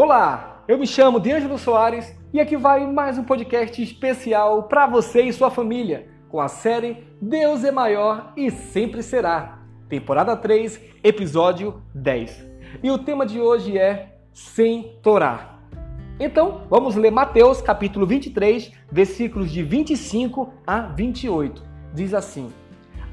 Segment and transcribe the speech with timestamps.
[0.00, 5.22] Olá, eu me chamo D'Angelo Soares e aqui vai mais um podcast especial para você
[5.22, 9.58] e sua família com a série Deus é Maior e Sempre Será,
[9.88, 12.46] temporada 3, episódio 10.
[12.80, 15.58] E o tema de hoje é Sem Torá.
[16.20, 21.60] Então, vamos ler Mateus capítulo 23, versículos de 25 a 28.
[21.92, 22.52] Diz assim: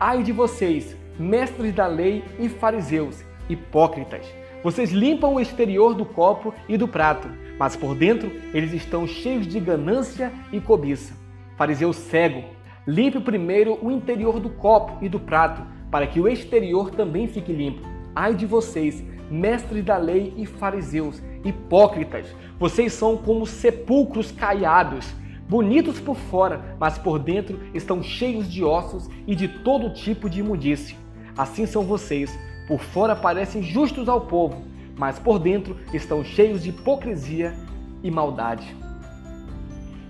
[0.00, 4.41] Ai de vocês, mestres da lei e fariseus, hipócritas!
[4.62, 9.46] Vocês limpam o exterior do copo e do prato, mas por dentro eles estão cheios
[9.46, 11.14] de ganância e cobiça.
[11.56, 12.44] Fariseu cego,
[12.86, 17.52] limpe primeiro o interior do copo e do prato, para que o exterior também fique
[17.52, 17.82] limpo.
[18.14, 22.26] Ai de vocês, mestres da lei e fariseus, hipócritas!
[22.56, 25.12] Vocês são como sepulcros caiados,
[25.48, 30.38] bonitos por fora, mas por dentro estão cheios de ossos e de todo tipo de
[30.38, 30.96] imundície.
[31.36, 34.62] Assim são vocês por fora parecem justos ao povo,
[34.96, 37.54] mas por dentro estão cheios de hipocrisia
[38.02, 38.76] e maldade.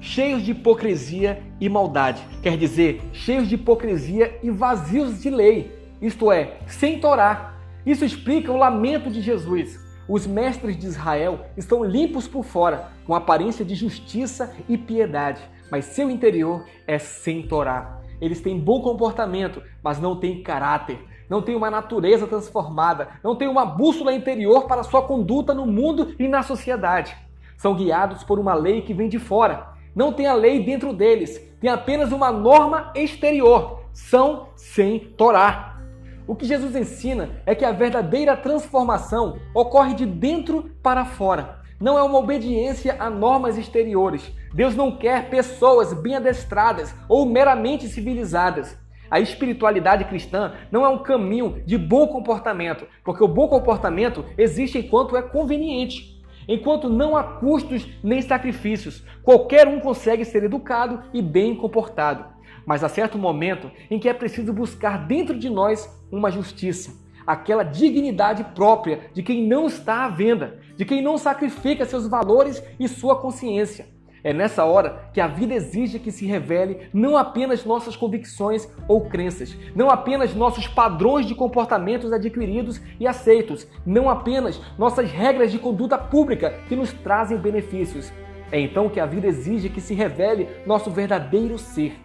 [0.00, 6.32] Cheios de hipocrisia e maldade, quer dizer, cheios de hipocrisia e vazios de lei, isto
[6.32, 7.54] é, sem Torá.
[7.86, 9.80] Isso explica o lamento de Jesus.
[10.08, 15.84] Os mestres de Israel estão limpos por fora, com aparência de justiça e piedade, mas
[15.84, 18.00] seu interior é sem Torá.
[18.20, 20.98] Eles têm bom comportamento, mas não têm caráter
[21.32, 26.14] não tem uma natureza transformada, não tem uma bússola interior para sua conduta no mundo
[26.18, 27.16] e na sociedade.
[27.56, 29.68] São guiados por uma lei que vem de fora.
[29.96, 33.80] Não tem a lei dentro deles, tem apenas uma norma exterior.
[33.94, 35.80] São sem Torá.
[36.26, 41.62] O que Jesus ensina é que a verdadeira transformação ocorre de dentro para fora.
[41.80, 44.30] Não é uma obediência a normas exteriores.
[44.52, 48.81] Deus não quer pessoas bem adestradas ou meramente civilizadas.
[49.12, 54.78] A espiritualidade cristã não é um caminho de bom comportamento, porque o bom comportamento existe
[54.78, 56.18] enquanto é conveniente.
[56.48, 62.24] Enquanto não há custos nem sacrifícios, qualquer um consegue ser educado e bem comportado.
[62.64, 67.64] Mas há certo momento em que é preciso buscar dentro de nós uma justiça, aquela
[67.64, 72.88] dignidade própria de quem não está à venda, de quem não sacrifica seus valores e
[72.88, 73.88] sua consciência.
[74.24, 79.06] É nessa hora que a vida exige que se revele não apenas nossas convicções ou
[79.06, 85.58] crenças, não apenas nossos padrões de comportamentos adquiridos e aceitos, não apenas nossas regras de
[85.58, 88.12] conduta pública que nos trazem benefícios.
[88.52, 91.98] É então que a vida exige que se revele nosso verdadeiro ser.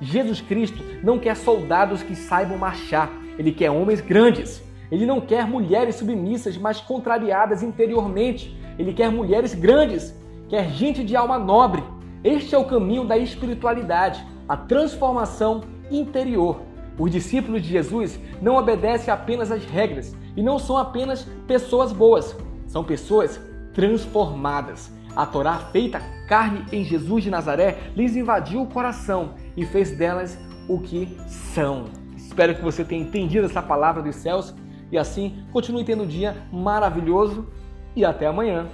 [0.00, 4.62] Jesus Cristo não quer soldados que saibam marchar, ele quer homens grandes.
[4.92, 8.56] Ele não quer mulheres submissas, mas contrariadas interiormente.
[8.78, 10.14] Ele quer mulheres grandes
[10.54, 11.82] quer gente de alma nobre.
[12.22, 16.60] Este é o caminho da espiritualidade, a transformação interior.
[16.96, 22.36] Os discípulos de Jesus não obedecem apenas às regras e não são apenas pessoas boas,
[22.68, 23.40] são pessoas
[23.72, 24.92] transformadas.
[25.16, 30.38] A Torá feita carne em Jesus de Nazaré lhes invadiu o coração e fez delas
[30.68, 31.86] o que são.
[32.16, 34.54] Espero que você tenha entendido essa palavra dos céus
[34.92, 37.48] e assim continue tendo um dia maravilhoso
[37.96, 38.68] e até amanhã.